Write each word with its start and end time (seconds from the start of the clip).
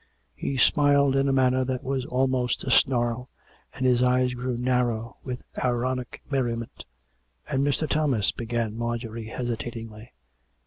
"He 0.35 0.57
smiled 0.57 1.15
in 1.15 1.29
a 1.29 1.31
manner 1.31 1.63
that 1.63 1.83
was 1.83 2.07
almost 2.07 2.63
a 2.63 2.71
snarl, 2.71 3.29
and 3.71 3.85
his 3.85 4.01
eyes 4.01 4.33
grew 4.33 4.57
narrow 4.57 5.17
with 5.23 5.43
ironic 5.63 6.23
merriment. 6.27 6.85
"And 7.47 7.63
Mr. 7.63 7.87
Thomas" 7.87 8.31
began 8.31 8.75
Marjorie 8.75 9.25
hesitatingly. 9.27 10.11